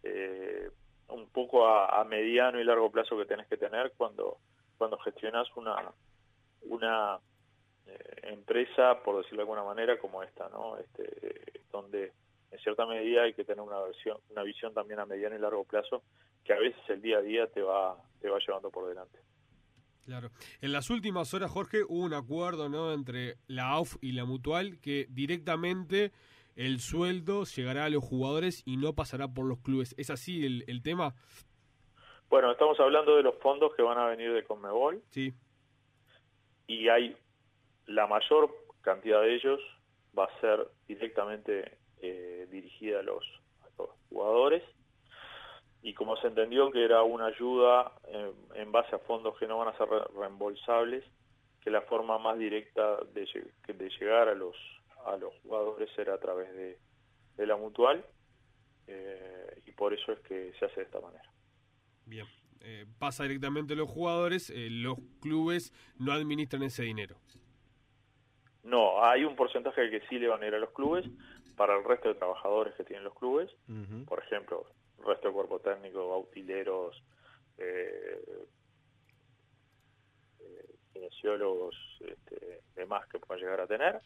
[0.02, 0.70] eh,
[1.08, 4.38] un poco a, a, mediano y largo plazo que tenés que tener cuando,
[4.76, 5.76] cuando gestionas una,
[6.68, 7.18] una
[7.86, 10.76] eh, empresa, por decirlo de alguna manera, como esta, ¿no?
[10.76, 12.12] Este, donde
[12.50, 15.64] en cierta medida hay que tener una visión, una visión también a mediano y largo
[15.64, 16.02] plazo,
[16.44, 19.18] que a veces el día a día te va, te va llevando por delante.
[20.04, 20.30] Claro.
[20.60, 22.92] En las últimas horas, Jorge, hubo un acuerdo ¿no?
[22.92, 26.12] entre la AUF y la Mutual que directamente
[26.54, 29.94] el sueldo llegará a los jugadores y no pasará por los clubes.
[29.98, 31.14] ¿Es así el, el tema?
[32.28, 35.02] Bueno, estamos hablando de los fondos que van a venir de Conmebol.
[35.10, 35.34] Sí
[36.66, 37.16] y hay
[37.86, 39.60] la mayor cantidad de ellos
[40.18, 43.24] va a ser directamente eh, dirigida a los,
[44.08, 44.62] jugadores
[45.82, 47.92] y como se entendió que era una ayuda
[48.54, 51.04] en, base a fondos que no van a ser reembolsables,
[51.60, 53.26] que la forma más directa de,
[53.66, 54.56] de llegar a los
[55.04, 56.78] a los jugadores era a través de,
[57.36, 58.04] de la mutual
[58.86, 61.30] eh, y por eso es que se hace de esta manera.
[62.04, 62.26] Bien.
[62.68, 67.16] Eh, pasa directamente a los jugadores, eh, los clubes no administran ese dinero.
[68.64, 71.08] No, hay un porcentaje que sí le van a ir a los clubes
[71.54, 73.54] para el resto de trabajadores que tienen los clubes.
[74.08, 74.66] Por ejemplo,
[74.98, 77.00] resto del cuerpo técnico, autileros,
[77.58, 78.44] eh,
[80.40, 84.00] eh, kinesiólogos, este, demás que puedan llegar a tener.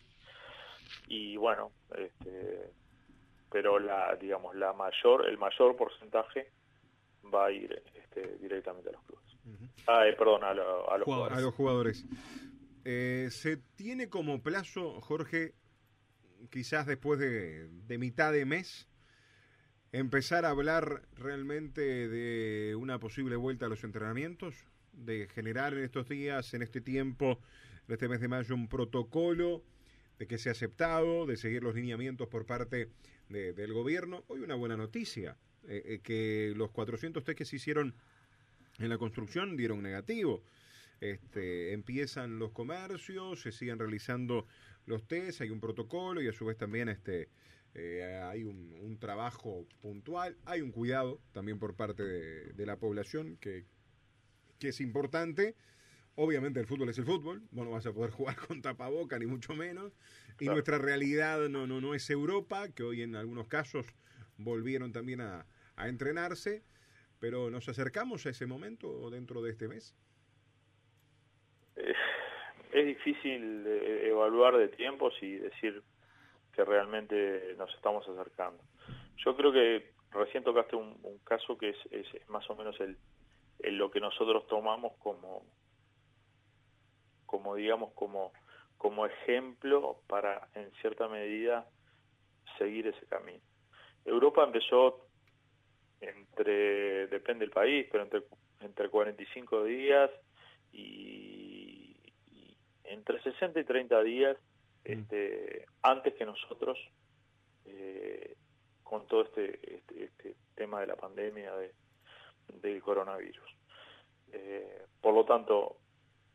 [1.08, 2.70] Y bueno, este,
[3.50, 6.50] pero la, digamos, la mayor, el mayor porcentaje
[7.32, 9.36] va a ir este, directamente a los clubes.
[9.86, 11.38] ah, eh, perdón, a, los jugadores.
[11.38, 12.06] A los jugadores.
[12.84, 15.54] Eh, ¿Se tiene como plazo, Jorge,
[16.50, 18.88] quizás después de, de mitad de mes,
[19.92, 24.64] empezar a hablar realmente de una posible vuelta a los entrenamientos?
[24.92, 27.38] De generar en estos días, en este tiempo,
[27.86, 29.62] en este mes de mayo, un protocolo
[30.20, 32.90] de que sea aceptado, de seguir los lineamientos por parte
[33.30, 34.22] del gobierno.
[34.28, 37.94] Hoy una buena noticia, eh, eh, que los 400 test que se hicieron
[38.78, 40.42] en la construcción dieron negativo.
[41.00, 44.46] Este, empiezan los comercios, se siguen realizando
[44.86, 47.28] los test, hay un protocolo y a su vez también este,
[47.74, 53.64] eh, hay un, trabajo puntual, hay un cuidado también por parte de, la población que,
[54.58, 55.56] que, es importante.
[56.16, 59.54] Obviamente el fútbol es el fútbol, no vas a poder jugar con tapaboca ni mucho
[59.54, 59.92] menos.
[60.38, 63.86] Y nuestra realidad no, no, no es Europa, que hoy en algunos casos
[64.44, 66.62] volvieron también a, a entrenarse,
[67.18, 69.96] pero ¿nos acercamos a ese momento dentro de este mes?
[72.72, 75.82] es difícil eh, evaluar de tiempos y decir
[76.52, 78.62] que realmente nos estamos acercando.
[79.16, 82.96] Yo creo que recién tocaste un, caso que es, es, más o menos el,
[83.76, 85.44] lo que nosotros tomamos como,
[87.26, 88.32] como digamos, como,
[88.78, 91.68] como ejemplo para, en cierta medida,
[92.58, 93.42] seguir ese camino.
[94.04, 95.06] Europa empezó
[96.00, 98.22] entre, depende del país, pero entre,
[98.60, 100.10] entre 45 días
[100.72, 101.96] y,
[102.84, 104.36] entre 60 y 30 días
[104.84, 104.92] mm.
[104.92, 106.78] este, antes que nosotros
[107.66, 108.36] eh,
[108.82, 111.72] con todo este, este, este, tema de la pandemia de,
[112.60, 113.48] del coronavirus.
[114.32, 115.76] Eh, por lo tanto,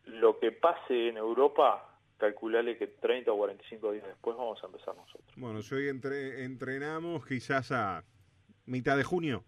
[0.05, 1.94] lo que pase en Europa,
[2.25, 5.33] calcularle que 30 o 45 días después vamos a empezar nosotros.
[5.37, 8.03] Bueno, si hoy entre, entrenamos quizás a
[8.65, 9.43] mitad de junio.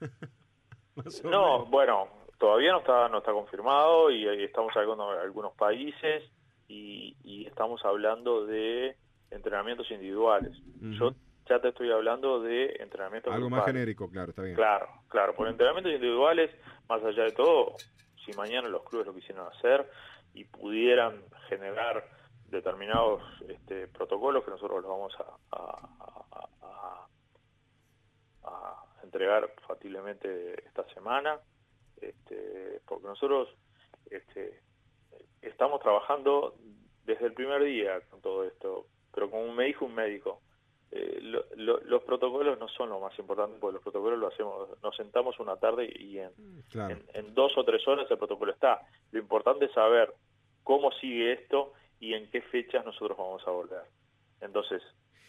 [1.24, 2.08] no, bueno,
[2.38, 6.24] todavía no está no está confirmado y, estamos hablando de algunos países
[6.68, 7.14] y,
[7.46, 8.96] estamos hablando de
[9.30, 10.52] entrenamientos individuales.
[10.80, 11.14] Yo
[11.48, 14.56] ya te estoy hablando de entrenamientos algo más genérico, claro, está bien.
[14.56, 16.50] Claro, claro, por entrenamientos individuales,
[16.88, 17.76] más allá de todo,
[18.26, 19.88] si mañana los clubes lo quisieran hacer
[20.34, 22.06] y pudieran generar
[22.50, 25.16] determinados este, protocolos que nosotros los vamos
[25.52, 26.26] a
[29.16, 31.40] entregar factiblemente esta semana,
[32.00, 33.48] este, porque nosotros
[34.10, 34.60] este,
[35.40, 36.54] estamos trabajando
[37.04, 40.42] desde el primer día con todo esto, pero como me dijo un médico,
[40.92, 41.20] eh,
[41.56, 45.56] los protocolos no son lo más importante, porque los protocolos lo hacemos, nos sentamos una
[45.56, 46.32] tarde y en,
[47.14, 48.82] en, dos o tres horas el protocolo está.
[49.10, 50.14] Lo importante es saber
[50.62, 53.82] cómo sigue esto y en qué fechas nosotros vamos a volver.
[54.40, 54.82] Entonces,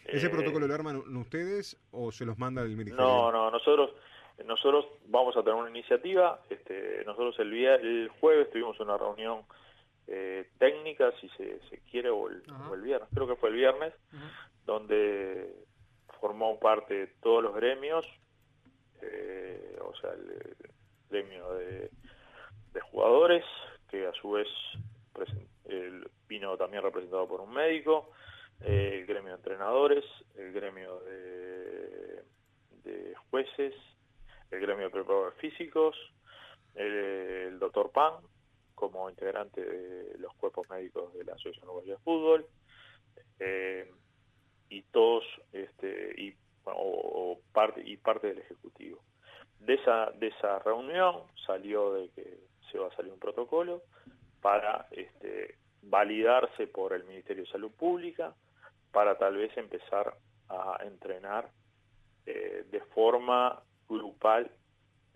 [0.04, 3.04] ¿Ese eh, protocolo lo arman ustedes o se los manda el ministerio?
[3.04, 3.90] No, no, nosotros
[4.44, 6.40] nosotros vamos a tener una iniciativa.
[6.48, 9.42] Este, nosotros el, el jueves tuvimos una reunión
[10.10, 12.42] eh, técnica, si se, quiere, o el,
[12.82, 13.92] viernes, creo que fue el viernes,
[14.64, 15.54] donde
[16.18, 18.06] formó parte todos los gremios,
[19.02, 20.56] eh, o sea, el,
[21.10, 21.90] gremio de,
[22.90, 23.44] jugadores,
[23.90, 24.48] que a su vez
[26.26, 28.10] vino también representado por un médico,
[28.60, 30.04] el gremio de entrenadores,
[30.36, 32.24] el gremio de,
[33.30, 33.74] jueces,
[34.50, 35.94] el gremio de preparadores físicos,
[36.74, 38.14] el, doctor Pan,
[39.18, 42.46] integrante de los cuerpos médicos de la Asociación Uruguaya de Fútbol,
[43.40, 43.90] eh,
[44.68, 46.34] y todos, este, y,
[47.52, 49.00] parte, y parte del Ejecutivo.
[49.58, 52.38] De esa, de esa reunión salió de que
[52.70, 53.82] se va a salir un protocolo
[54.40, 58.34] para este, validarse por el Ministerio de Salud Pública,
[58.92, 60.14] para tal vez empezar
[60.48, 61.50] a entrenar
[62.26, 64.50] eh, de forma grupal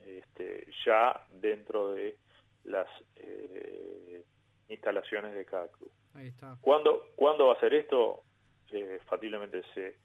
[0.04, 2.16] este, ya dentro de
[2.64, 4.24] las eh,
[4.68, 5.90] instalaciones de cada club.
[6.14, 6.56] Ahí está.
[6.60, 8.24] ¿Cuándo, ¿Cuándo va a ser esto?
[8.70, 9.96] Eh, factiblemente se,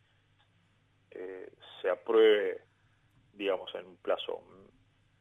[1.12, 2.62] eh, se apruebe,
[3.34, 4.43] digamos, en un plazo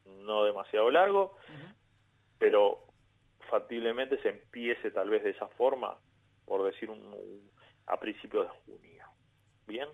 [0.05, 1.37] no demasiado largo,
[2.37, 2.85] pero
[3.49, 5.97] factiblemente se empiece tal vez de esa forma,
[6.45, 7.49] por decir un,
[7.85, 9.05] a principios de junio.
[9.65, 9.87] ¿Bien?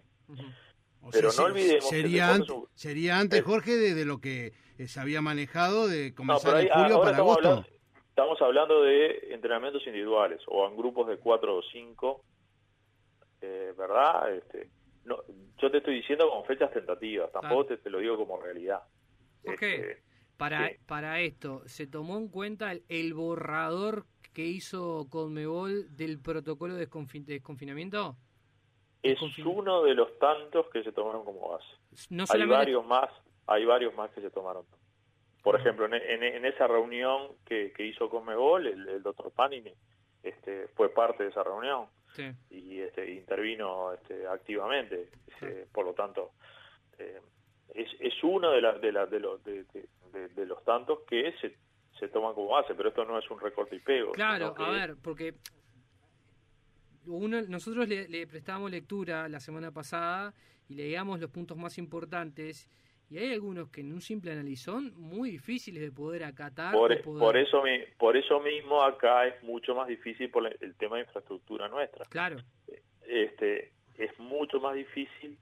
[1.12, 2.38] Pero no olvidemos sería,
[2.74, 7.12] sería antes, Jorge, de, lo que eh, se había manejado de comenzar en julio para
[7.12, 7.50] estamos agosto.
[7.50, 7.70] Hablando,
[8.10, 12.24] estamos hablando de entrenamientos individuales o en grupos de cuatro o cinco,
[13.42, 14.34] eh, ¿verdad?
[14.36, 14.70] Este,
[15.06, 15.18] no,
[15.62, 18.84] yo te estoy diciendo con fechas tentativas, tampoco te, lo digo como realidad.
[19.44, 19.76] ¿Por qué?
[19.76, 20.04] Este,
[20.38, 26.88] para, para esto, ¿se tomó en cuenta el, borrador que hizo Conmebol del protocolo de,
[27.26, 28.18] desconfinamiento?
[29.04, 32.34] Es uno de los tantos que se tomaron como base.
[32.34, 33.10] Hay varios más,
[33.48, 34.66] hay varios más que se tomaron.
[35.44, 39.74] Por ejemplo, en, esa reunión que, hizo Conmebol, el, el doctor Panini
[40.24, 41.88] este, fue parte de esa reunión
[42.50, 45.10] y este, intervino este, activamente.
[45.28, 46.32] Este, por lo tanto,
[46.98, 47.20] eh,
[47.74, 51.58] es, es uno de, la, de, la, de, los, de, los tantos que se,
[52.00, 54.12] se toman como base, pero esto no es un recorte y pego.
[54.12, 55.34] Claro, a ver, porque
[57.06, 60.34] uno, nosotros le, le prestábamos lectura la semana pasada
[60.70, 62.70] y leíamos los puntos más importantes
[63.13, 66.74] y hay algunos que en un simple análisis son muy difíciles de poder acatar.
[66.74, 67.62] Por, por, eso,
[68.00, 72.06] por eso mismo acá es mucho más difícil por el tema de infraestructura nuestra.
[72.06, 72.38] Claro.
[73.06, 75.38] Este, es mucho más difícil,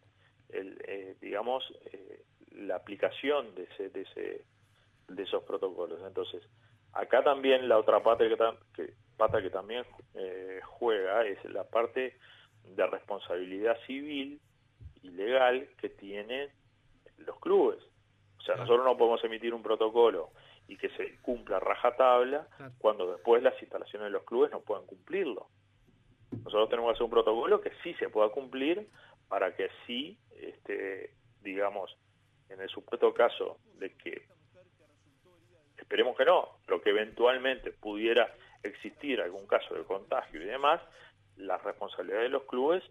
[0.50, 4.42] el, eh, digamos, eh, la aplicación de, ese, de, ese,
[5.08, 6.02] de esos protocolos.
[6.06, 6.44] Entonces,
[6.92, 8.36] acá también la otra parte que,
[8.76, 12.18] que pata que también eh, juega es la parte
[12.64, 14.42] de responsabilidad civil
[15.04, 16.50] y legal que tienen
[17.18, 17.78] los clubes.
[18.40, 20.32] O sea, nosotros no podemos emitir un protocolo
[20.68, 22.48] y que se cumpla rajatabla
[22.80, 25.50] cuando después las instalaciones de los clubes no puedan cumplirlo.
[26.32, 28.88] Nosotros tenemos que hacer un protocolo que sí se pueda cumplir
[29.28, 31.96] para que sí, este, digamos,
[32.50, 34.24] en el supuesto caso de que,
[35.78, 40.82] esperemos que no, pero que eventualmente pudiera existir algún caso de contagio y demás,
[41.38, 42.84] las responsabilidades de los clubes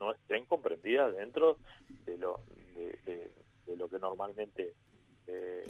[0.00, 1.56] no estén comprendidas dentro
[2.04, 2.40] de, lo,
[2.74, 3.30] de,
[3.66, 4.74] de lo que normalmente
[5.26, 5.66] eh,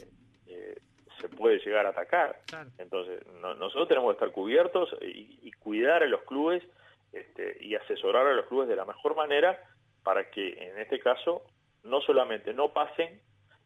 [0.47, 0.75] eh,
[1.19, 2.39] se puede llegar a atacar.
[2.77, 6.63] Entonces, nosotros tenemos que estar cubiertos y, cuidar a los clubes
[7.11, 9.59] este, y asesorar a los clubes de la mejor manera
[10.03, 11.43] para que en este caso
[11.83, 13.19] no solamente no pasen,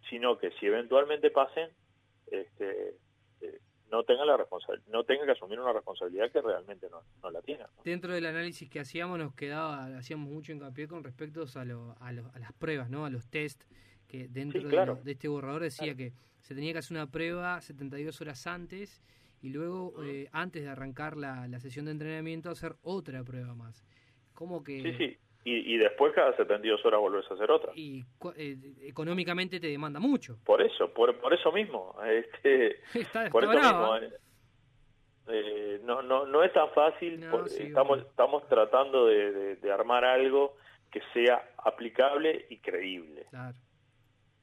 [0.10, 1.70] sino que si eventualmente pasen,
[2.32, 2.96] este,
[3.42, 3.60] eh,
[3.92, 7.42] no tengan la responsabilidad, no tengan que asumir una responsabilidad que realmente no, no la
[7.42, 7.68] tienen.
[7.84, 12.40] Dentro del análisis que hacíamos nos quedaba, hacíamos mucho hincapié con respecto a, a, a
[12.40, 13.64] las pruebas, no, a los test
[14.08, 18.46] que dentro de, este borrador decía que se tenía que hacer una prueba 72 horas
[18.46, 19.02] antes
[19.42, 23.86] y luego, eh, antes de arrancar la, sesión de entrenamiento, hacer otra prueba más.
[24.34, 24.82] ¿Cómo que...?
[24.82, 25.18] Sí, sí.
[25.44, 27.72] Y, después cada 72 horas volvés a hacer otra.
[27.76, 30.38] Y eh, económicamente te demanda mucho.
[30.46, 31.96] Por eso, por, por eso mismo.
[32.06, 33.96] Este, está, por eso mismo,
[35.28, 37.24] eh, no, no, no es tan fácil.
[37.58, 40.58] estamos, estamos tratando de, de armar algo
[40.92, 43.26] que sea aplicable y creíble.
[43.30, 43.58] Claro.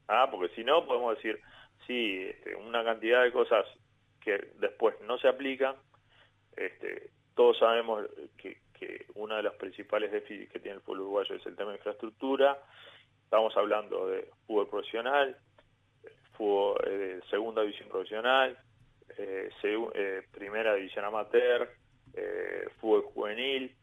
[0.09, 1.39] Ah, porque si no podemos decir,
[1.87, 3.67] sí, este, una cantidad de cosas
[4.21, 5.77] que después no se aplican.
[6.57, 8.05] Este, todos sabemos
[8.37, 11.71] que, que una de las principales déficits que tiene el fútbol uruguayo es el tema
[11.71, 12.59] de infraestructura.
[13.25, 15.37] Estamos hablando de fútbol profesional,
[16.33, 18.57] fútbol eh, segunda división profesional,
[19.19, 21.69] eh, eh, primera división amateur,
[22.81, 23.75] fútbol juvenil.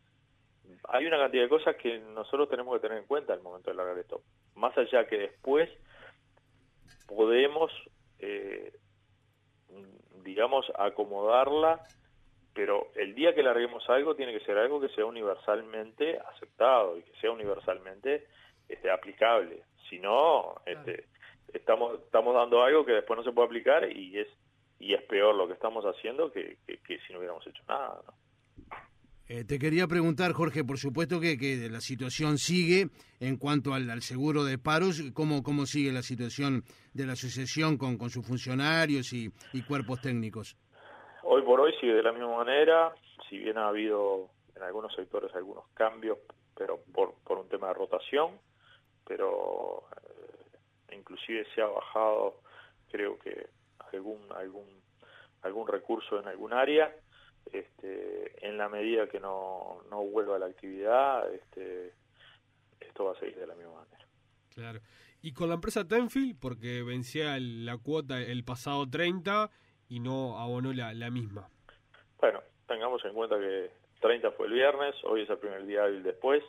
[0.89, 3.77] Hay una cantidad de cosas que nosotros tenemos que tener en cuenta al momento de
[3.77, 4.21] largar esto.
[4.55, 5.69] Más allá que después
[7.07, 7.71] podemos,
[10.23, 11.81] digamos, acomodarla,
[12.55, 17.03] pero el día que larguemos algo tiene que ser algo que sea universalmente aceptado y
[17.03, 18.25] que sea universalmente
[18.69, 19.63] este, aplicable.
[19.89, 21.05] Si no, este,
[21.53, 24.27] estamos, estamos dando algo que después no se puede aplicar y es,
[24.79, 28.01] y es peor lo que estamos haciendo que, que si no hubiéramos hecho nada.
[28.07, 28.13] ¿no?
[29.27, 32.89] Eh, te quería preguntar, Jorge, por supuesto que, que la situación sigue
[33.19, 36.63] en cuanto al, seguro de paros, ¿cómo, ¿cómo sigue la situación
[36.93, 39.31] de la asociación con, con sus funcionarios y,
[39.67, 40.55] cuerpos técnicos?
[41.27, 42.93] Hoy por hoy sigue de la misma manera,
[43.27, 46.19] si bien ha habido en algunos sectores algunos cambios,
[46.55, 48.39] pero por, por un tema de rotación,
[49.07, 52.41] pero eh, inclusive se ha bajado,
[52.91, 53.47] creo que
[53.91, 54.67] algún, algún,
[55.41, 56.95] algún recurso en algún área,
[57.51, 61.93] este, en la medida que no, no vuelva la actividad, este,
[62.79, 64.05] esto va a seguir de la misma manera.
[64.49, 64.79] Claro.
[65.23, 69.49] Y con la empresa Tenfield, porque vencía la cuota el pasado 30
[69.89, 71.47] y no abonó la, la misma.
[72.19, 73.71] Bueno, tengamos en cuenta que
[74.01, 76.43] 30 fue el viernes, hoy es el primer día hábil después.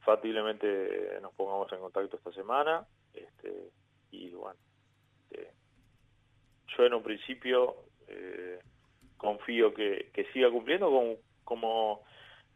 [0.00, 2.86] Factiblemente nos pongamos en contacto esta semana.
[3.14, 3.70] Este,
[4.10, 4.58] y bueno,
[5.30, 5.52] este,
[6.76, 7.76] yo en un principio
[8.08, 8.58] eh,
[9.16, 12.02] confío que, siga cumpliendo como, como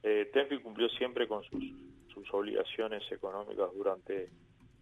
[0.03, 1.62] eh, Tenfi cumplió siempre con sus,
[2.12, 4.30] sus obligaciones económicas durante,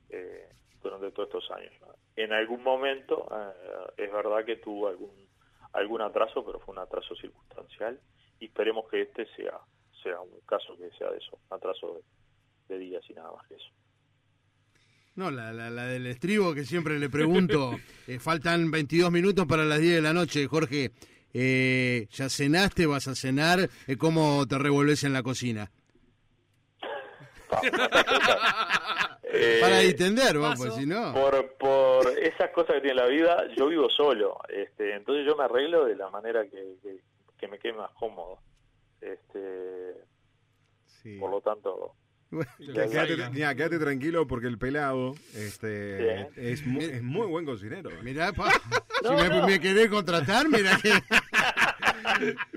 [0.08, 0.48] eh,
[0.84, 1.72] durante todos estos años.
[2.16, 5.10] En algún momento eh, es verdad que tuvo algún,
[5.72, 7.98] algún atraso, pero fue un atraso circunstancial
[8.38, 9.58] y esperemos que este sea,
[10.02, 12.00] sea un caso que sea de eso, atraso
[12.68, 13.70] de días y nada más que eso.
[15.16, 17.78] No, la, la, del estribo que siempre le pregunto,
[18.08, 20.90] eh, faltan 22 minutos para las 10 de la noche, Jorge,
[21.32, 23.70] eh, ¿ya cenaste, vas a cenar?
[23.86, 25.70] Eh, ¿Cómo te revolves en la cocina?
[29.60, 31.12] para distender, vamos, pues si no.
[31.12, 35.44] Por, por esas cosas que tiene la vida, yo vivo solo, este, entonces yo me
[35.44, 36.76] arreglo de la manera que,
[37.38, 38.38] que, me quede más cómodo.
[39.00, 39.94] Este,
[41.18, 41.94] Por lo tanto,
[42.58, 47.90] quédate, tranquilo porque el pelado este, es, muy, es muy buen cocinero.
[47.90, 47.98] ¿eh?
[48.02, 50.90] Mirá, si me, querés contratar, mira que...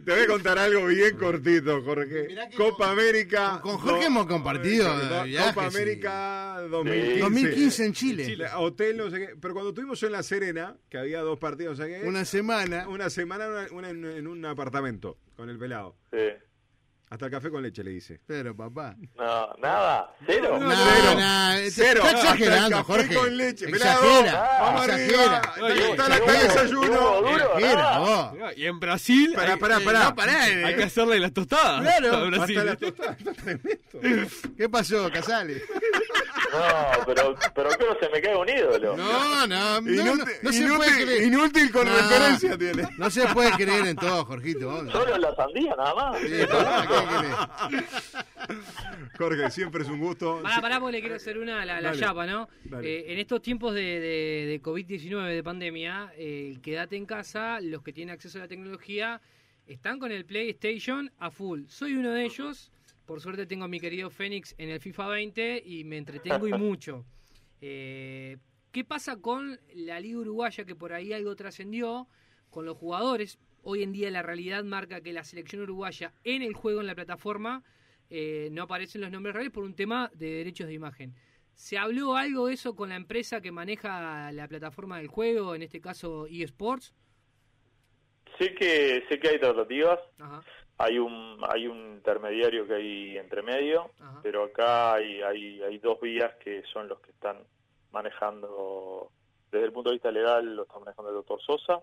[0.05, 2.27] Te voy a contar algo bien cortito, Jorge.
[2.55, 3.59] Copa América.
[3.61, 4.87] Con, Jorge hemos compartido.
[5.47, 7.19] Copa América 2015.
[7.19, 8.45] 2015 en Chile.
[8.55, 9.35] Hotel, no sé qué.
[9.39, 12.87] Pero cuando estuvimos en La Serena, que había dos partidos, Una semana.
[12.87, 15.95] Una semana en un apartamento con el pelado.
[16.11, 16.17] Sí.
[17.09, 18.19] Hasta el café con leche le dice.
[18.27, 18.95] Pero, papá.
[19.17, 20.13] No, nada.
[20.25, 20.59] Cero.
[20.59, 21.69] No, cero.
[21.71, 22.01] cero.
[22.03, 23.15] Está exagerando, café Jorge.
[23.15, 23.69] con leche.
[23.69, 24.57] Exagera.
[24.59, 25.41] Vamos exagera.
[25.55, 27.27] Ahí está la calle desayuno.
[27.29, 28.53] Exagera.
[28.57, 29.31] Y en Brasil.
[29.33, 29.79] Pará, pará,
[30.13, 30.43] pará.
[30.43, 31.81] Hay que hacerle las tostadas.
[31.81, 32.41] Claro.
[32.41, 33.17] Hasta las tostadas.
[33.17, 34.29] Está tremendo.
[34.57, 35.61] ¿Qué pasó, Casale?
[36.51, 38.97] No, pero, pero creo que se me cae un ídolo.
[38.97, 41.23] No, no, no, inútil, no, se inútil, puede creer.
[41.23, 42.83] Inútil con referencia tiene.
[42.97, 44.91] No se puede creer en todo, Jorgito.
[44.91, 46.19] Solo en la sandía, nada más.
[46.19, 46.47] Sí, ¿qué
[49.17, 50.39] Jorge, siempre es un gusto.
[50.41, 52.47] Pará, pará, porque le quiero hacer una a la, la chapa, ¿no?
[52.81, 57.81] Eh, en estos tiempos de, de, de COVID-19, de pandemia, eh, quédate en casa, los
[57.83, 59.21] que tienen acceso a la tecnología
[59.65, 61.63] están con el PlayStation a full.
[61.67, 62.71] Soy uno de ellos
[63.07, 66.51] por suerte tengo a mi querido Fénix en el FIFA 20 y me entretengo y
[66.53, 67.05] mucho.
[67.61, 68.37] Eh,
[68.71, 72.07] ¿Qué pasa con la Liga Uruguaya que por ahí algo trascendió?
[72.49, 76.53] Con los jugadores, hoy en día la realidad marca que la selección uruguaya en el
[76.53, 77.63] juego, en la plataforma,
[78.09, 81.15] eh, no aparecen los nombres reales por un tema de derechos de imagen.
[81.55, 85.63] ¿Se habló algo de eso con la empresa que maneja la plataforma del juego, en
[85.63, 86.93] este caso eSports?
[88.37, 89.99] Sé que, sé que hay tratativas.
[90.19, 90.43] Ajá
[90.77, 95.99] hay un hay un intermediario que hay entre medio, pero acá hay, hay, hay dos
[95.99, 97.37] vías que son los que están
[97.91, 99.11] manejando,
[99.51, 101.81] desde el punto de vista legal lo está manejando el doctor Sosa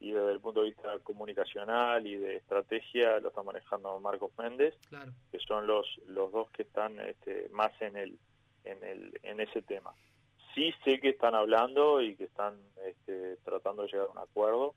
[0.00, 4.74] y desde el punto de vista comunicacional y de estrategia lo está manejando Marcos Méndez,
[5.30, 8.18] que son los, los dos que están este, más en, el,
[8.64, 9.94] en, el, en ese tema.
[10.54, 14.74] Sí sé que están hablando y que están este, tratando de llegar a un acuerdo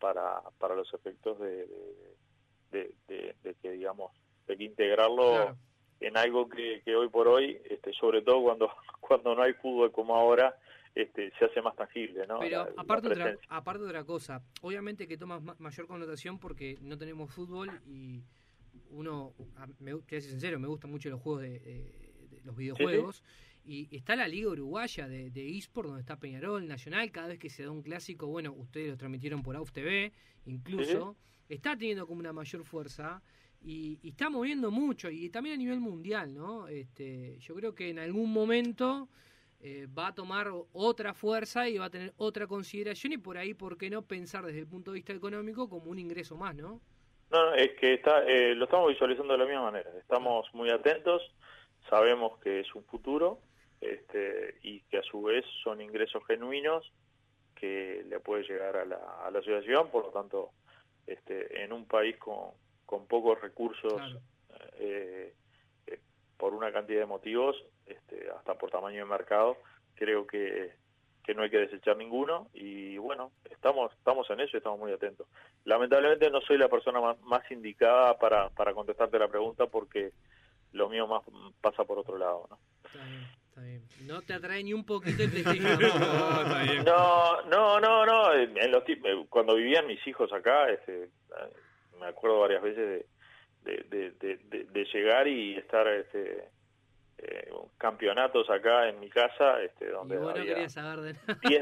[0.00, 2.14] para, para los efectos de de,
[2.70, 4.12] que, digamos,
[4.46, 5.56] de que integrarlo
[6.00, 10.14] en algo que, hoy por hoy, este, sobre todo cuando, cuando no hay fútbol como
[10.14, 10.56] ahora,
[10.94, 12.38] este, se hace más tangible, ¿no?
[12.38, 16.96] Pero aparte, de otra, aparte de otra cosa, obviamente que toma mayor connotación porque no
[16.96, 18.22] tenemos fútbol y
[18.90, 19.34] uno,
[19.80, 22.12] me, te voy sincero, me gustan mucho los juegos de,
[22.44, 23.22] los videojuegos.
[23.64, 27.10] Y está la Liga Uruguaya de, de eSport, donde está Peñarol, Nacional.
[27.10, 30.12] Cada vez que se da un clásico, bueno, ustedes lo transmitieron por AUF TV,
[30.46, 31.16] incluso
[31.48, 33.22] está teniendo como una mayor fuerza
[33.64, 36.68] y, está moviendo mucho y también a nivel mundial, ¿no?
[36.68, 39.08] Este, yo creo que en algún momento
[39.60, 43.54] eh, va a tomar otra fuerza y va a tener otra consideración y por ahí,
[43.54, 46.80] ¿por qué no pensar desde el punto de vista económico como un ingreso más, no?
[47.30, 49.90] No, es que está, eh, lo estamos visualizando de la misma manera.
[49.98, 51.22] Estamos muy atentos,
[51.88, 53.40] sabemos que es un futuro
[53.84, 56.90] este, y que a su vez son ingresos genuinos
[57.54, 60.50] que le puede llegar a la, a la asociación, por lo tanto
[61.06, 62.50] este, en un país con,
[62.86, 64.00] con pocos recursos
[64.78, 65.34] eh,
[65.86, 66.00] eh,
[66.36, 67.56] por una cantidad de motivos,
[67.86, 69.56] este, hasta por tamaño de mercado,
[69.94, 70.72] creo que,
[71.22, 74.92] que no hay que desechar ninguno y bueno, estamos, estamos en eso y estamos muy
[74.92, 75.26] atentos.
[75.64, 80.12] Lamentablemente no soy la persona más, indicada para, para contestarte la pregunta porque
[80.72, 81.22] lo mío más
[81.60, 82.46] pasa por otro lado.
[82.50, 82.58] ¿no?
[84.06, 88.34] No te atrae ni un poquito el no, no, no, no.
[88.34, 88.82] En los,
[89.28, 91.08] cuando vivían mis hijos acá, este,
[92.00, 93.06] me acuerdo varias veces
[93.62, 94.38] de, de,
[94.70, 96.48] de, llegar y estar este,
[97.18, 100.74] eh, campeonatos acá en mi casa, este, donde no había 10,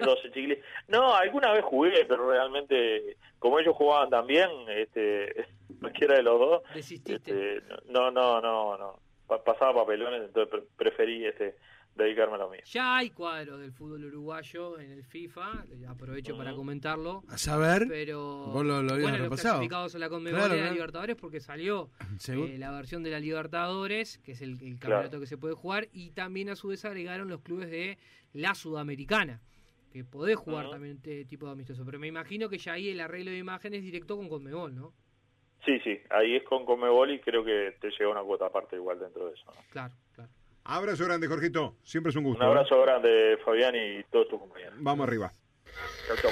[0.00, 0.58] 12 chiquiles.
[0.88, 5.46] No, alguna vez jugué, pero realmente, como ellos jugaban también, este,
[5.80, 7.56] cualquiera de los dos, Desististe.
[7.58, 8.98] Este, no, no, no, no.
[9.44, 11.56] Pasaba papelones, entonces preferí este
[11.94, 12.60] dedicarme a lo mío.
[12.64, 17.22] Ya hay cuadros del fútbol uruguayo en el FIFA, aprovecho para comentarlo.
[17.28, 21.16] A saber, pero vos lo, lo bueno, los clasificados a la Conmebol de la Libertadores
[21.16, 21.90] porque salió
[22.28, 26.10] eh, la versión de la Libertadores, que es el, campeonato que se puede jugar, y
[26.10, 27.98] también a su vez agregaron los clubes de
[28.32, 29.40] la Sudamericana
[29.92, 33.00] que podés jugar también este tipo de amistoso, pero me imagino que ya ahí el
[33.00, 34.94] arreglo de imágenes directo con Conmebol, ¿no?
[35.64, 38.98] Sí, sí, ahí es con Conmebol y creo que te llega una cuota aparte igual
[38.98, 39.44] dentro de eso.
[39.44, 39.94] Claro, claro.
[40.64, 41.76] Abrazo grande, Jorgito.
[41.82, 42.42] Siempre es un gusto.
[42.44, 44.74] Un abrazo grande, Fabián, y todos tus compañeros.
[44.78, 45.32] Vamos arriba.
[46.20, 46.30] Chao.